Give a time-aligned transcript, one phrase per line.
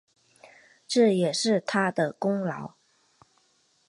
[0.87, 2.73] 这也是他的功劳